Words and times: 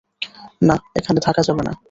না, 0.61 0.75
এখানে 0.95 1.19
থাকা 1.19 1.41
যাবে 1.41 1.63
না। 1.63 1.73